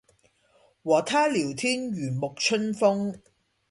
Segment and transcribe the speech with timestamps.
[0.83, 3.19] 和他聊天如淋春風